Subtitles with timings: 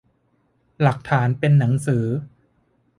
[0.81, 2.05] หลักฐานเป็นหนังสือ